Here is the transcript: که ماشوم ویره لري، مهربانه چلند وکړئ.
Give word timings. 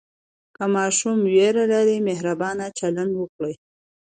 که 0.55 0.63
ماشوم 0.75 1.17
ویره 1.27 1.65
لري، 1.71 1.97
مهربانه 2.07 2.65
چلند 2.79 3.11
وکړئ. 3.17 3.53